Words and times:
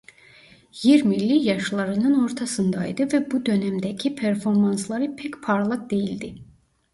Yirmili 0.83 1.33
yaşlarının 1.43 2.23
ortasındaydı 2.25 3.13
ve 3.13 3.31
bu 3.31 3.45
dönemdeki 3.45 4.15
performansları 4.15 5.15
pek 5.15 5.43
parlak 5.43 5.91
değildi. 5.91 6.35